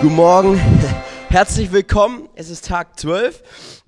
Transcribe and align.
Guten 0.00 0.16
Morgen, 0.16 0.58
herzlich 1.28 1.72
willkommen. 1.72 2.30
Es 2.34 2.48
ist 2.48 2.64
Tag 2.64 2.98
12. 2.98 3.42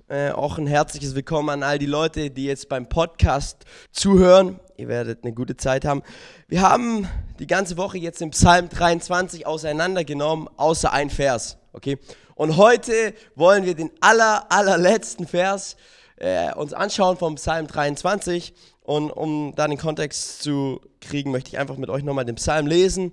Äh, 0.09 0.29
auch 0.29 0.59
ein 0.59 0.67
herzliches 0.67 1.15
Willkommen 1.15 1.49
an 1.49 1.63
all 1.63 1.79
die 1.79 1.87
Leute, 1.87 2.29
die 2.29 2.45
jetzt 2.45 2.69
beim 2.69 2.87
Podcast 2.87 3.65
zuhören. 3.91 4.59
Ihr 4.77 4.89
werdet 4.89 5.23
eine 5.23 5.33
gute 5.33 5.57
Zeit 5.57 5.85
haben. 5.85 6.03
Wir 6.47 6.61
haben 6.61 7.07
die 7.39 7.47
ganze 7.47 7.77
Woche 7.77 7.97
jetzt 7.97 8.21
im 8.21 8.29
Psalm 8.29 8.69
23 8.69 9.47
auseinandergenommen, 9.47 10.47
außer 10.55 10.93
ein 10.93 11.09
Vers. 11.09 11.57
Okay? 11.71 11.97
Und 12.35 12.57
heute 12.57 13.15
wollen 13.33 13.65
wir 13.65 13.73
den 13.73 13.89
aller, 13.99 14.51
allerletzten 14.51 15.25
Vers 15.25 15.77
äh, 16.17 16.53
uns 16.53 16.73
anschauen 16.73 17.17
vom 17.17 17.35
Psalm 17.35 17.65
23. 17.65 18.53
Und 18.83 19.09
um 19.09 19.55
da 19.55 19.67
den 19.67 19.79
Kontext 19.79 20.43
zu 20.43 20.79
kriegen, 21.01 21.31
möchte 21.31 21.49
ich 21.49 21.57
einfach 21.57 21.77
mit 21.77 21.89
euch 21.89 22.03
nochmal 22.03 22.25
den 22.25 22.35
Psalm 22.35 22.67
lesen 22.67 23.11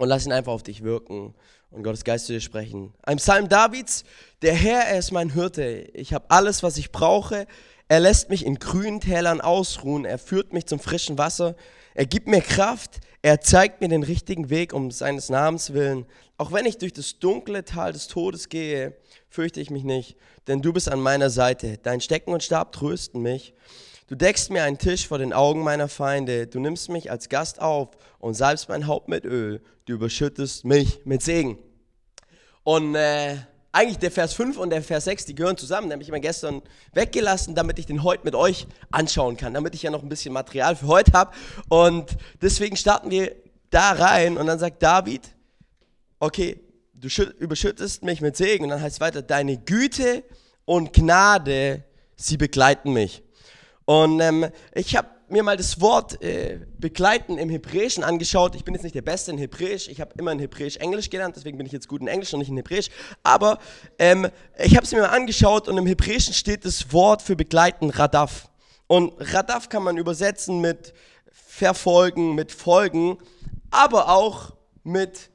und 0.00 0.08
lass 0.08 0.24
ihn 0.24 0.32
einfach 0.32 0.52
auf 0.52 0.62
dich 0.62 0.82
wirken 0.82 1.34
und 1.70 1.82
Gottes 1.82 2.04
Geist 2.04 2.24
zu 2.24 2.32
dir 2.32 2.40
sprechen. 2.40 2.94
Ein 3.02 3.18
Psalm 3.18 3.50
Davids, 3.50 4.04
der 4.40 4.54
Herr, 4.54 4.80
er 4.86 4.98
ist 4.98 5.12
mein 5.12 5.28
Hirte. 5.28 5.90
Ich 5.92 6.14
habe 6.14 6.24
alles, 6.30 6.62
was 6.62 6.78
ich 6.78 6.90
brauche. 6.90 7.46
Er 7.86 8.00
lässt 8.00 8.30
mich 8.30 8.46
in 8.46 8.54
grünen 8.54 9.00
Tälern 9.00 9.42
ausruhen. 9.42 10.06
Er 10.06 10.16
führt 10.16 10.54
mich 10.54 10.64
zum 10.64 10.80
frischen 10.80 11.18
Wasser. 11.18 11.54
Er 11.94 12.06
gibt 12.06 12.28
mir 12.28 12.40
Kraft. 12.40 13.00
Er 13.20 13.42
zeigt 13.42 13.82
mir 13.82 13.88
den 13.88 14.02
richtigen 14.02 14.48
Weg 14.48 14.72
um 14.72 14.90
seines 14.90 15.28
Namens 15.28 15.74
willen. 15.74 16.06
Auch 16.38 16.50
wenn 16.50 16.64
ich 16.64 16.78
durch 16.78 16.94
das 16.94 17.18
dunkle 17.18 17.66
Tal 17.66 17.92
des 17.92 18.08
Todes 18.08 18.48
gehe, 18.48 18.96
fürchte 19.28 19.60
ich 19.60 19.68
mich 19.68 19.84
nicht, 19.84 20.16
denn 20.46 20.62
du 20.62 20.72
bist 20.72 20.88
an 20.88 21.00
meiner 21.00 21.28
Seite. 21.28 21.76
Dein 21.76 22.00
Stecken 22.00 22.32
und 22.32 22.42
Stab 22.42 22.72
trösten 22.72 23.20
mich. 23.20 23.52
Du 24.10 24.16
deckst 24.16 24.50
mir 24.50 24.64
einen 24.64 24.76
Tisch 24.76 25.06
vor 25.06 25.18
den 25.18 25.32
Augen 25.32 25.62
meiner 25.62 25.86
Feinde. 25.86 26.48
Du 26.48 26.58
nimmst 26.58 26.88
mich 26.88 27.12
als 27.12 27.28
Gast 27.28 27.62
auf 27.62 27.90
und 28.18 28.34
salbst 28.34 28.68
mein 28.68 28.88
Haupt 28.88 29.06
mit 29.06 29.24
Öl. 29.24 29.62
Du 29.84 29.92
überschüttest 29.92 30.64
mich 30.64 30.98
mit 31.04 31.22
Segen. 31.22 31.60
Und 32.64 32.96
äh, 32.96 33.36
eigentlich 33.70 33.98
der 33.98 34.10
Vers 34.10 34.34
5 34.34 34.56
und 34.58 34.70
der 34.70 34.82
Vers 34.82 35.04
6, 35.04 35.26
die 35.26 35.36
gehören 35.36 35.56
zusammen. 35.56 35.86
Den 35.86 35.92
habe 35.92 36.02
ich 36.02 36.08
immer 36.08 36.18
gestern 36.18 36.60
weggelassen, 36.92 37.54
damit 37.54 37.78
ich 37.78 37.86
den 37.86 38.02
heute 38.02 38.24
mit 38.24 38.34
euch 38.34 38.66
anschauen 38.90 39.36
kann, 39.36 39.54
damit 39.54 39.76
ich 39.76 39.84
ja 39.84 39.92
noch 39.92 40.02
ein 40.02 40.08
bisschen 40.08 40.34
Material 40.34 40.74
für 40.74 40.88
heute 40.88 41.12
habe. 41.12 41.30
Und 41.68 42.16
deswegen 42.42 42.76
starten 42.76 43.12
wir 43.12 43.36
da 43.70 43.92
rein 43.92 44.38
und 44.38 44.48
dann 44.48 44.58
sagt 44.58 44.82
David, 44.82 45.22
okay, 46.18 46.58
du 46.94 47.06
überschüttest 47.38 48.02
mich 48.02 48.20
mit 48.20 48.36
Segen. 48.36 48.64
Und 48.64 48.70
dann 48.70 48.82
heißt 48.82 48.96
es 48.96 49.00
weiter, 49.00 49.22
deine 49.22 49.56
Güte 49.56 50.24
und 50.64 50.94
Gnade, 50.94 51.84
sie 52.16 52.38
begleiten 52.38 52.92
mich. 52.92 53.22
Und 53.90 54.20
ähm, 54.20 54.46
ich 54.72 54.94
habe 54.94 55.08
mir 55.26 55.42
mal 55.42 55.56
das 55.56 55.80
Wort 55.80 56.22
äh, 56.22 56.60
begleiten 56.78 57.38
im 57.38 57.48
Hebräischen 57.48 58.04
angeschaut. 58.04 58.54
Ich 58.54 58.62
bin 58.62 58.72
jetzt 58.72 58.84
nicht 58.84 58.94
der 58.94 59.02
Beste 59.02 59.32
in 59.32 59.38
Hebräisch. 59.38 59.88
Ich 59.88 60.00
habe 60.00 60.12
immer 60.16 60.30
in 60.30 60.38
Hebräisch 60.38 60.76
Englisch 60.76 61.10
gelernt, 61.10 61.34
deswegen 61.34 61.58
bin 61.58 61.66
ich 61.66 61.72
jetzt 61.72 61.88
gut 61.88 62.00
in 62.00 62.06
Englisch 62.06 62.32
und 62.32 62.38
nicht 62.38 62.50
in 62.50 62.56
Hebräisch. 62.56 62.88
Aber 63.24 63.58
ähm, 63.98 64.28
ich 64.58 64.76
habe 64.76 64.86
es 64.86 64.92
mir 64.92 65.00
mal 65.00 65.08
angeschaut 65.08 65.66
und 65.66 65.76
im 65.76 65.86
Hebräischen 65.86 66.34
steht 66.34 66.64
das 66.64 66.92
Wort 66.92 67.20
für 67.20 67.34
begleiten 67.34 67.90
Radaf. 67.90 68.48
Und 68.86 69.12
Radaf 69.18 69.68
kann 69.68 69.82
man 69.82 69.96
übersetzen 69.96 70.60
mit 70.60 70.94
verfolgen, 71.32 72.36
mit 72.36 72.52
folgen, 72.52 73.18
aber 73.72 74.08
auch 74.08 74.52
mit 74.84 75.30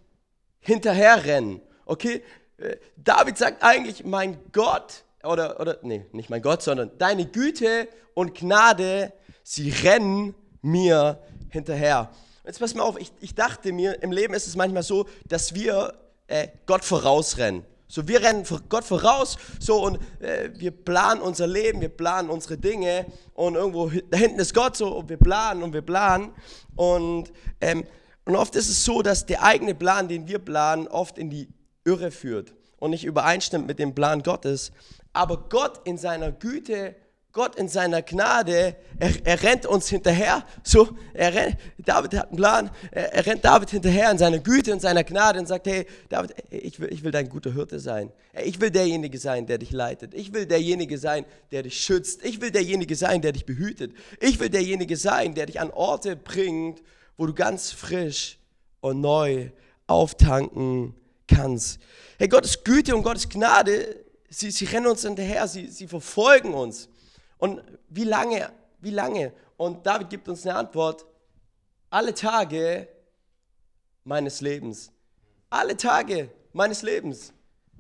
hinterherrennen. 0.62 1.60
Okay? 1.86 2.24
Äh, 2.56 2.78
David 2.96 3.38
sagt 3.38 3.64
eigentlich, 3.64 4.06
mein 4.06 4.38
Gott 4.54 5.04
oder, 5.26 5.60
oder, 5.60 5.78
nee, 5.82 6.06
nicht 6.12 6.30
mein 6.30 6.42
Gott, 6.42 6.62
sondern 6.62 6.92
deine 6.98 7.26
Güte 7.26 7.88
und 8.14 8.36
Gnade, 8.36 9.14
sie 9.44 9.70
rennen 9.70 10.36
mir 10.62 11.20
hinterher. 11.50 12.12
Jetzt 12.46 12.60
pass 12.60 12.76
mal 12.76 12.84
auf, 12.84 13.00
ich, 13.00 13.12
ich 13.22 13.36
dachte 13.36 13.72
mir, 13.72 14.02
im 14.04 14.12
Leben 14.12 14.34
ist 14.34 14.48
es 14.48 14.56
manchmal 14.56 14.84
so, 14.84 15.08
dass 15.28 15.56
wir 15.56 15.94
äh, 16.28 16.48
Gott 16.66 16.84
vorausrennen. 16.84 17.64
So, 17.88 18.08
wir 18.08 18.22
rennen 18.22 18.46
Gott 18.68 18.84
voraus, 18.84 19.38
so 19.60 19.84
und 19.86 20.00
äh, 20.20 20.50
wir 20.56 20.72
planen 20.72 21.22
unser 21.22 21.46
Leben, 21.46 21.82
wir 21.82 21.90
planen 21.90 22.30
unsere 22.30 22.58
Dinge 22.58 23.06
und 23.36 23.56
irgendwo 23.56 23.92
da 24.10 24.18
hinten 24.18 24.40
ist 24.40 24.56
Gott 24.56 24.76
so 24.76 24.88
und 24.98 25.10
wir 25.10 25.18
planen 25.18 25.62
und 25.62 25.72
wir 25.72 25.84
planen 25.84 26.34
und, 26.76 27.32
ähm, 27.62 27.86
und 28.26 28.36
oft 28.36 28.56
ist 28.56 28.70
es 28.70 28.84
so, 28.84 29.04
dass 29.04 29.28
der 29.28 29.44
eigene 29.44 29.76
Plan, 29.76 30.08
den 30.08 30.28
wir 30.28 30.40
planen, 30.40 30.88
oft 30.88 31.20
in 31.20 31.30
die 31.30 31.48
Irre 31.84 32.10
führt 32.10 32.56
und 32.80 32.92
nicht 32.92 33.06
übereinstimmt 33.06 33.68
mit 33.68 33.80
dem 33.80 33.96
Plan 33.96 34.24
Gottes. 34.24 34.72
Aber 35.14 35.48
Gott 35.50 35.82
in 35.86 35.98
seiner 35.98 36.32
Güte, 36.32 36.96
Gott 37.36 37.56
in 37.56 37.68
seiner 37.68 38.02
Gnade, 38.02 38.78
er, 38.98 39.12
er 39.26 39.44
rennt 39.44 39.66
uns 39.66 39.90
hinterher. 39.90 40.46
So, 40.64 40.88
er 41.14 41.34
rennt, 41.34 41.58
David 41.80 42.14
hat 42.14 42.30
einen 42.30 42.38
Plan. 42.38 42.72
Er, 42.92 43.14
er, 43.14 43.26
rennt 43.26 43.44
David 43.44 43.70
hinterher 43.72 44.10
in 44.10 44.18
seiner 44.18 44.40
Güte 44.40 44.72
und 44.72 44.82
seiner 44.82 45.04
Gnade 45.04 45.40
und 45.40 45.46
sagt: 45.46 45.68
Hey, 45.68 45.86
David, 46.08 46.34
ich 46.50 46.80
will, 46.80 46.92
ich 46.94 47.04
will 47.04 47.12
dein 47.12 47.28
guter 47.28 47.54
Hirte 47.54 47.80
sein. 47.82 48.14
Ich 48.42 48.62
will 48.62 48.72
derjenige 48.72 49.18
sein, 49.18 49.46
der 49.48 49.58
dich 49.58 49.72
leitet. 49.72 50.14
Ich 50.14 50.34
will 50.34 50.46
derjenige 50.46 50.98
sein, 50.98 51.26
der 51.52 51.64
dich 51.64 51.82
schützt. 51.82 52.24
Ich 52.24 52.40
will 52.40 52.52
derjenige 52.52 52.96
sein, 52.96 53.22
der 53.22 53.34
dich 53.34 53.46
behütet. 53.46 53.94
Ich 54.22 54.40
will 54.40 54.50
derjenige 54.50 54.96
sein, 54.96 55.36
der 55.36 55.48
dich 55.48 55.60
an 55.60 55.72
Orte 55.72 56.16
bringt, 56.16 56.82
wo 57.18 57.26
du 57.26 57.34
ganz 57.34 57.74
frisch 57.74 58.40
und 58.80 59.02
neu 59.02 59.50
auftanken 59.88 60.96
kannst. 61.28 61.80
Hey, 62.18 62.28
Gottes 62.28 62.64
Güte 62.64 62.96
und 62.96 63.04
Gottes 63.04 63.28
Gnade 63.28 64.06
sie, 64.36 64.52
sie 64.52 64.66
rennen 64.66 64.88
uns 64.88 65.02
hinterher, 65.02 65.48
sie, 65.48 65.68
sie 65.68 65.88
verfolgen 65.88 66.54
uns. 66.54 66.90
Und 67.38 67.62
wie 67.90 68.04
lange, 68.04 68.52
wie 68.82 68.92
lange? 68.92 69.34
Und 69.58 69.86
David 69.86 70.10
gibt 70.10 70.28
uns 70.28 70.46
eine 70.46 70.56
Antwort, 70.56 71.06
alle 71.90 72.14
Tage 72.14 72.88
meines 74.04 74.42
Lebens. 74.42 74.92
Alle 75.50 75.78
Tage 75.78 76.30
meines 76.54 76.82
Lebens. 76.82 77.32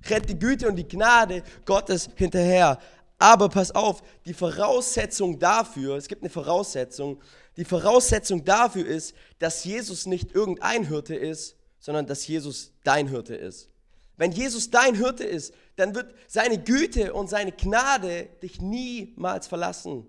Rennt 0.07 0.29
die 0.29 0.39
Güte 0.39 0.67
und 0.67 0.75
die 0.75 0.87
Gnade 0.87 1.43
Gottes 1.65 2.09
hinterher. 2.15 2.79
Aber 3.17 3.49
pass 3.49 3.71
auf, 3.71 4.03
die 4.25 4.33
Voraussetzung 4.33 5.39
dafür, 5.39 5.95
es 5.95 6.07
gibt 6.07 6.21
eine 6.21 6.29
Voraussetzung, 6.29 7.21
die 7.57 7.65
Voraussetzung 7.65 8.43
dafür 8.43 8.85
ist, 8.85 9.15
dass 9.39 9.63
Jesus 9.63 10.05
nicht 10.05 10.33
irgendein 10.33 10.85
Hirte 10.87 11.15
ist, 11.15 11.55
sondern 11.85 12.07
dass 12.07 12.25
Jesus 12.25 12.71
dein 12.83 13.07
Hirte 13.07 13.35
ist. 13.35 13.69
Wenn 14.17 14.31
Jesus 14.31 14.71
dein 14.71 14.95
Hirte 14.95 15.23
ist, 15.23 15.53
dann 15.75 15.93
wird 15.93 16.15
seine 16.27 16.57
Güte 16.57 17.13
und 17.13 17.29
seine 17.29 17.51
Gnade 17.51 18.27
dich 18.41 18.59
niemals 18.59 19.45
verlassen. 19.45 20.07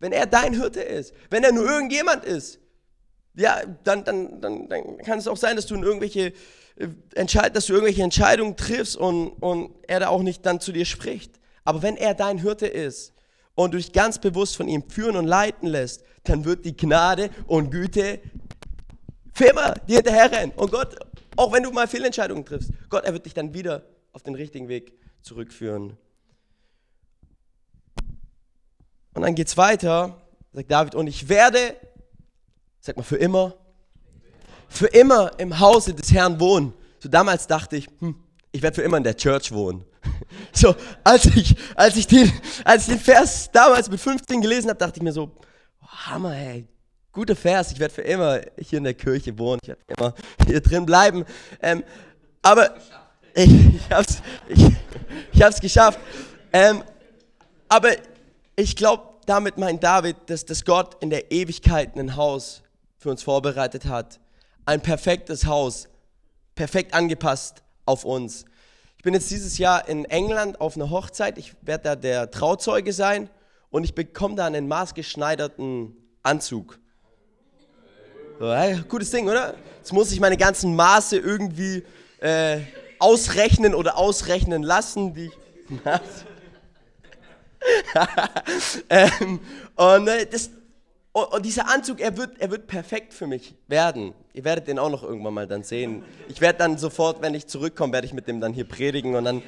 Wenn 0.00 0.10
er 0.10 0.26
dein 0.26 0.54
Hirte 0.54 0.80
ist, 0.80 1.14
wenn 1.30 1.44
er 1.44 1.52
nur 1.52 1.66
irgendjemand 1.66 2.24
ist, 2.24 2.58
ja, 3.36 3.62
dann, 3.84 4.02
dann, 4.02 4.40
dann, 4.40 4.68
dann 4.68 4.98
kann 4.98 5.20
es 5.20 5.28
auch 5.28 5.36
sein, 5.36 5.54
dass 5.54 5.66
du, 5.66 5.76
in 5.76 5.84
irgendwelche, 5.84 6.32
äh, 6.74 7.24
dass 7.52 7.66
du 7.66 7.74
irgendwelche 7.74 8.02
Entscheidungen 8.02 8.56
triffst 8.56 8.96
und, 8.96 9.28
und 9.40 9.72
er 9.86 10.00
da 10.00 10.08
auch 10.08 10.22
nicht 10.22 10.44
dann 10.44 10.58
zu 10.58 10.72
dir 10.72 10.84
spricht. 10.84 11.38
Aber 11.62 11.82
wenn 11.82 11.96
er 11.96 12.14
dein 12.14 12.38
Hirte 12.38 12.66
ist 12.66 13.12
und 13.54 13.72
du 13.72 13.78
dich 13.78 13.92
ganz 13.92 14.18
bewusst 14.18 14.56
von 14.56 14.66
ihm 14.66 14.82
führen 14.90 15.14
und 15.14 15.26
leiten 15.26 15.68
lässt, 15.68 16.02
dann 16.24 16.44
wird 16.44 16.64
die 16.64 16.76
Gnade 16.76 17.30
und 17.46 17.70
Güte 17.70 18.18
für 19.34 19.46
immer 19.46 19.74
dir 19.86 19.96
hinterherrennen. 19.96 20.52
Und 20.56 20.70
Gott 20.70 20.96
auch 21.36 21.52
wenn 21.52 21.62
du 21.62 21.70
mal 21.70 21.88
Fehlentscheidungen 21.88 22.44
triffst, 22.44 22.70
Gott, 22.88 23.04
er 23.04 23.12
wird 23.12 23.26
dich 23.26 23.34
dann 23.34 23.54
wieder 23.54 23.82
auf 24.12 24.22
den 24.22 24.34
richtigen 24.34 24.68
Weg 24.68 24.92
zurückführen. 25.22 25.96
Und 29.14 29.22
dann 29.22 29.34
geht 29.34 29.48
es 29.48 29.56
weiter, 29.56 30.20
sagt 30.52 30.70
David, 30.70 30.94
und 30.94 31.06
ich 31.06 31.28
werde, 31.28 31.76
sag 32.80 32.96
mal, 32.96 33.02
für 33.02 33.16
immer, 33.16 33.54
für 34.68 34.86
immer 34.86 35.32
im 35.38 35.58
Hause 35.60 35.94
des 35.94 36.12
Herrn 36.12 36.40
wohnen. 36.40 36.72
So 36.98 37.08
damals 37.08 37.46
dachte 37.46 37.76
ich, 37.76 37.88
hm, 38.00 38.16
ich 38.50 38.62
werde 38.62 38.76
für 38.76 38.82
immer 38.82 38.96
in 38.96 39.04
der 39.04 39.16
Church 39.16 39.52
wohnen. 39.52 39.84
So, 40.52 40.76
als 41.02 41.24
ich, 41.24 41.56
als 41.74 41.96
ich, 41.96 42.06
den, 42.06 42.30
als 42.64 42.82
ich 42.86 42.94
den 42.94 43.00
Vers 43.00 43.50
damals 43.52 43.90
mit 43.90 44.00
15 44.00 44.40
gelesen 44.40 44.68
habe, 44.68 44.78
dachte 44.78 44.98
ich 44.98 45.02
mir 45.02 45.12
so, 45.12 45.32
oh, 45.82 45.86
Hammer, 45.86 46.36
ey, 46.36 46.66
guter 47.14 47.36
Vers, 47.36 47.70
ich 47.72 47.78
werde 47.78 47.94
für 47.94 48.02
immer 48.02 48.40
hier 48.58 48.78
in 48.78 48.84
der 48.84 48.94
Kirche 48.94 49.38
wohnen, 49.38 49.60
ich 49.62 49.68
werde 49.68 49.82
immer 49.96 50.14
hier 50.46 50.60
drin 50.60 50.84
bleiben. 50.84 51.24
Ähm, 51.62 51.84
aber 52.42 52.74
ich, 53.34 53.76
ich 53.76 53.90
habe 53.90 54.04
es 54.06 54.22
ich, 54.48 54.66
ich 55.32 55.42
hab's 55.42 55.60
geschafft. 55.60 55.98
Ähm, 56.52 56.82
aber 57.68 57.90
ich 58.56 58.76
glaube, 58.76 59.04
damit 59.26 59.56
meint 59.56 59.82
David, 59.82 60.16
dass, 60.26 60.44
dass 60.44 60.64
Gott 60.64 60.96
in 61.00 61.08
der 61.08 61.30
Ewigkeit 61.32 61.96
ein 61.96 62.16
Haus 62.16 62.62
für 62.98 63.10
uns 63.10 63.22
vorbereitet 63.22 63.86
hat. 63.86 64.18
Ein 64.66 64.80
perfektes 64.80 65.46
Haus, 65.46 65.88
perfekt 66.54 66.94
angepasst 66.94 67.62
auf 67.86 68.04
uns. 68.04 68.44
Ich 68.96 69.04
bin 69.04 69.14
jetzt 69.14 69.30
dieses 69.30 69.58
Jahr 69.58 69.88
in 69.88 70.04
England 70.06 70.60
auf 70.60 70.76
einer 70.76 70.90
Hochzeit. 70.90 71.38
Ich 71.38 71.54
werde 71.62 71.84
da 71.84 71.96
der 71.96 72.30
Trauzeuge 72.30 72.92
sein 72.92 73.30
und 73.70 73.84
ich 73.84 73.94
bekomme 73.94 74.34
da 74.34 74.46
einen 74.46 74.66
maßgeschneiderten 74.66 75.96
Anzug. 76.22 76.78
Hey, 78.40 78.82
gutes 78.88 79.12
Ding, 79.12 79.28
oder? 79.28 79.54
Jetzt 79.78 79.92
muss 79.92 80.10
ich 80.10 80.18
meine 80.18 80.36
ganzen 80.36 80.74
Maße 80.74 81.16
irgendwie 81.16 81.84
äh, 82.18 82.62
ausrechnen 82.98 83.76
oder 83.76 83.96
ausrechnen 83.96 84.64
lassen. 84.64 85.14
Die 85.14 85.30
ähm, 88.90 89.38
und 89.76 90.08
äh, 90.08 90.26
das, 90.26 90.50
Und, 91.12 91.32
und, 91.32 91.46
dieser 91.46 91.72
Anzug, 91.72 92.00
er 92.00 92.16
wird, 92.16 92.40
er 92.40 92.50
wird 92.50 92.66
perfekt 92.66 93.14
für 93.14 93.28
mich 93.28 93.54
werden. 93.68 94.14
Ihr 94.32 94.42
werdet 94.42 94.66
den 94.66 94.80
auch 94.80 94.90
noch 94.90 95.04
irgendwann 95.04 95.34
mal 95.34 95.46
dann 95.46 95.62
sehen. 95.62 96.02
Ich 96.28 96.40
werde 96.40 96.58
dann 96.58 96.76
sofort, 96.76 97.22
wenn 97.22 97.34
ich 97.34 97.46
zurückkomme, 97.46 97.92
werde 97.92 98.08
ich 98.08 98.12
mit 98.12 98.26
dem 98.26 98.40
dann 98.40 98.52
hier 98.52 98.68
predigen 98.68 99.14
und 99.14 99.24
dann. 99.24 99.42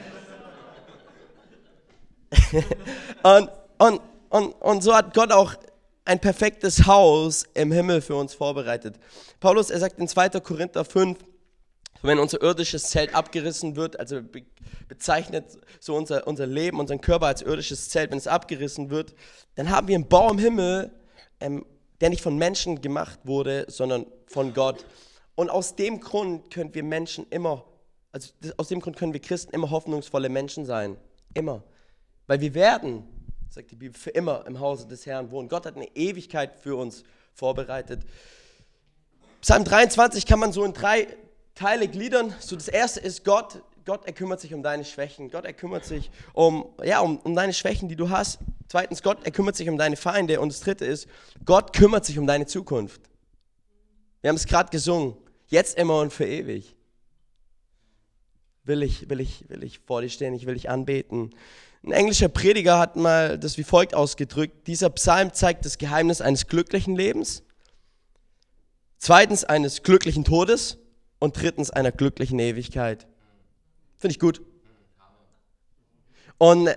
und, 3.25 3.51
und, 3.79 4.01
und, 4.29 4.53
und 4.53 4.83
so 4.85 4.95
hat 4.95 5.13
Gott 5.13 5.33
auch 5.33 5.57
ein 6.07 6.21
perfektes 6.21 6.87
Haus 6.87 7.45
im 7.55 7.73
Himmel 7.73 8.01
für 8.01 8.15
uns 8.15 8.33
vorbereitet. 8.33 8.97
Paulus, 9.41 9.71
er 9.71 9.81
sagt 9.81 9.99
in 9.99 10.09
2. 10.09 10.29
Korinther 10.41 10.85
5, 10.85 11.19
wenn 12.03 12.19
unser 12.19 12.41
irdisches 12.43 12.85
Zelt 12.91 13.15
abgerissen 13.15 13.77
wird, 13.77 13.99
also 13.99 14.21
bezeichnet 14.89 15.45
so 15.81 15.97
unser, 15.97 16.27
unser 16.27 16.47
Leben, 16.47 16.79
unseren 16.79 17.01
Körper 17.01 17.27
als 17.27 17.43
irdisches 17.43 17.89
Zelt, 17.89 18.11
wenn 18.11 18.19
es 18.19 18.29
abgerissen 18.29 18.91
wird, 18.91 19.15
dann 19.57 19.71
haben 19.71 19.89
wir 19.89 19.97
einen 19.97 20.09
Bau 20.09 20.31
im 20.31 20.39
Himmel, 20.39 20.93
ähm, 21.41 21.67
der 22.01 22.11
nicht 22.11 22.23
von 22.23 22.37
Menschen 22.37 22.81
gemacht 22.81 23.19
wurde, 23.25 23.67
sondern 23.69 24.07
von 24.27 24.55
Gott. 24.55 24.85
Und 25.35 25.51
aus 25.51 25.75
dem 25.75 26.01
Grund 26.01 26.51
können 26.51 26.75
wir 26.75 26.85
Menschen 26.85 27.27
immer, 27.31 27.65
also 28.13 28.31
aus 28.59 28.69
dem 28.69 28.81
Grund 28.81 28.97
können 28.97 29.13
wir 29.13 29.21
Christen 29.21 29.55
immer 29.55 29.71
hoffnungsvolle 29.71 30.29
Menschen 30.29 30.65
sein. 30.65 30.97
Immer. 31.35 31.65
Weil 32.27 32.41
wir 32.41 32.55
werden, 32.55 33.05
sagt 33.57 33.71
die 33.71 33.77
Bibel, 33.77 33.99
für 33.99 34.11
immer 34.11 34.45
im 34.47 34.61
Hause 34.61 34.87
des 34.87 35.07
Herrn 35.07 35.31
wohnen. 35.31 35.49
Gott 35.49 35.65
hat 35.65 35.77
eine 35.77 35.89
Ewigkeit 35.97 36.61
für 36.61 36.77
uns 36.77 37.05
vorbereitet. 37.33 38.03
Psalm 39.41 39.65
23 39.65 40.27
kann 40.27 40.39
man 40.39 40.53
so 40.53 40.63
in 40.63 40.75
drei 40.75 41.09
Teile 41.55 41.89
gliedern. 41.89 42.35
So 42.39 42.55
das 42.55 42.69
erste 42.69 43.01
ist 43.01 43.25
Gott, 43.25 43.63
Gott, 43.87 44.05
er 44.05 44.13
kümmert 44.13 44.43
sich 44.43 44.53
um 44.53 44.63
deine 44.63 44.85
Schwächen. 44.85 45.31
Gott, 45.31 45.47
er 45.47 45.55
kümmert 45.55 45.87
sich 45.87 46.11
um, 46.35 46.67
ja, 46.85 47.01
um, 47.01 47.17
um 47.21 47.35
deine 47.35 47.55
Schwächen, 47.55 47.89
die 47.89 47.97
du 47.97 48.11
hast. 48.11 48.41
Zweitens, 48.69 49.03
Gott, 49.03 49.25
er 49.25 49.31
kümmert 49.31 49.57
sich 49.57 49.71
um 49.71 49.79
deine 49.79 49.97
Feinde. 49.97 50.39
Und 50.39 50.53
das 50.53 50.61
dritte 50.61 50.85
ist, 50.85 51.09
Gott 51.47 51.73
kümmert 51.73 52.05
sich 52.05 52.19
um 52.19 52.27
deine 52.27 52.45
Zukunft. 52.45 53.01
Wir 54.21 54.29
haben 54.29 54.37
es 54.37 54.45
gerade 54.45 54.69
gesungen. 54.69 55.17
Jetzt, 55.47 55.79
immer 55.79 56.01
und 56.01 56.13
für 56.13 56.27
ewig. 56.27 56.77
Will 58.65 58.83
ich, 58.83 59.09
will 59.09 59.21
ich, 59.21 59.49
will 59.49 59.65
ich 59.65 59.79
vor 59.79 60.03
dir 60.03 60.11
stehen, 60.11 60.35
ich 60.35 60.45
will 60.45 60.55
dich 60.55 60.69
anbeten. 60.69 61.35
Ein 61.85 61.93
englischer 61.93 62.29
Prediger 62.29 62.79
hat 62.79 62.97
mal 62.97 63.39
das 63.39 63.59
wie 63.59 63.65
folgt 63.65 63.95
ausgedrückt. 63.95 64.67
Dieser 64.67 64.91
Psalm 64.91 65.33
zeigt 65.33 65.65
das 65.65 65.79
Geheimnis 65.79 66.21
eines 66.21 66.47
glücklichen 66.47 66.97
Lebens. 66.97 67.43
Zweitens 68.99 69.45
eines 69.45 69.83
glücklichen 69.83 70.25
Todes. 70.25 70.79
Und 71.19 71.41
drittens 71.41 71.71
einer 71.71 71.93
glücklichen 71.93 72.39
Ewigkeit. 72.39 73.07
Finde 73.97 74.13
ich 74.13 74.21
gut. 74.21 74.43
Und, 76.39 76.69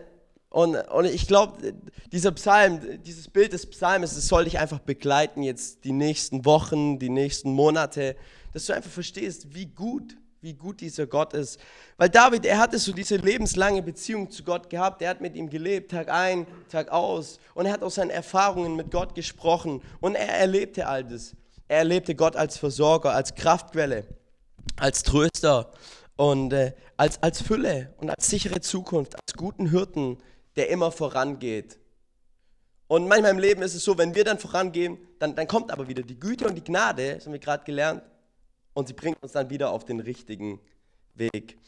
und, 0.49 0.75
und 0.75 1.05
ich 1.05 1.27
glaube, 1.27 1.73
dieser 2.11 2.31
Psalm, 2.31 3.03
dieses 3.03 3.27
Bild 3.27 3.51
des 3.51 3.69
Psalms, 3.69 4.15
das 4.15 4.27
soll 4.27 4.45
dich 4.45 4.57
einfach 4.57 4.79
begleiten 4.79 5.43
jetzt 5.43 5.83
die 5.83 5.91
nächsten 5.91 6.45
Wochen, 6.45 6.99
die 6.99 7.09
nächsten 7.09 7.51
Monate, 7.51 8.15
dass 8.53 8.65
du 8.65 8.73
einfach 8.73 8.89
verstehst, 8.89 9.53
wie 9.53 9.65
gut, 9.65 10.17
wie 10.41 10.53
gut 10.53 10.81
dieser 10.81 11.07
Gott 11.07 11.33
ist. 11.33 11.59
Weil 11.97 12.09
David, 12.09 12.45
er 12.45 12.59
hatte 12.59 12.79
so 12.79 12.93
diese 12.93 13.17
lebenslange 13.17 13.81
Beziehung 13.81 14.31
zu 14.31 14.43
Gott 14.43 14.69
gehabt. 14.69 15.01
Er 15.01 15.09
hat 15.09 15.21
mit 15.21 15.35
ihm 15.35 15.49
gelebt, 15.49 15.91
Tag 15.91 16.09
ein, 16.09 16.47
Tag 16.69 16.91
aus. 16.91 17.39
Und 17.53 17.65
er 17.65 17.73
hat 17.73 17.83
aus 17.83 17.95
seinen 17.95 18.09
Erfahrungen 18.09 18.75
mit 18.75 18.91
Gott 18.91 19.15
gesprochen. 19.15 19.81
Und 19.99 20.15
er 20.15 20.29
erlebte 20.29 20.87
all 20.87 21.03
das. 21.03 21.35
Er 21.67 21.79
erlebte 21.79 22.15
Gott 22.15 22.35
als 22.35 22.57
Versorger, 22.57 23.13
als 23.13 23.35
Kraftquelle, 23.35 24.05
als 24.77 25.03
Tröster 25.03 25.71
und 26.15 26.51
äh, 26.51 26.73
als, 26.97 27.21
als 27.21 27.41
Fülle 27.41 27.93
und 27.97 28.09
als 28.09 28.27
sichere 28.27 28.59
Zukunft, 28.59 29.15
als 29.15 29.33
guten 29.37 29.69
Hirten, 29.69 30.17
der 30.55 30.69
immer 30.69 30.91
vorangeht. 30.91 31.79
Und 32.87 33.07
manchmal 33.07 33.31
im 33.31 33.39
Leben 33.39 33.61
ist 33.61 33.75
es 33.75 33.83
so, 33.83 33.97
wenn 33.99 34.15
wir 34.15 34.23
dann 34.23 34.39
vorangehen, 34.39 34.97
dann, 35.19 35.35
dann 35.35 35.47
kommt 35.47 35.71
aber 35.71 35.87
wieder 35.87 36.01
die 36.01 36.19
Güte 36.19 36.47
und 36.47 36.55
die 36.55 36.63
Gnade, 36.63 37.15
das 37.15 37.25
haben 37.25 37.33
wir 37.33 37.39
gerade 37.39 37.63
gelernt, 37.63 38.01
und 38.73 38.87
sie 38.87 38.93
bringt 38.93 39.21
uns 39.21 39.33
dann 39.33 39.49
wieder 39.49 39.71
auf 39.71 39.85
den 39.85 39.99
richtigen 39.99 40.59
Weg. 41.15 41.59